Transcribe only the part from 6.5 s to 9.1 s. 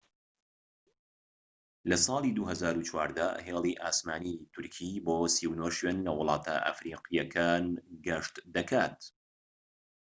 ئەفریقیەکان گەشت دەکات